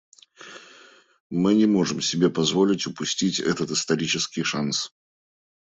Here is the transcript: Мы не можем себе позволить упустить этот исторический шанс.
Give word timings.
Мы 1.29 1.53
не 1.53 1.67
можем 1.67 2.01
себе 2.01 2.31
позволить 2.31 2.87
упустить 2.87 3.39
этот 3.39 3.69
исторический 3.69 4.41
шанс. 4.41 4.91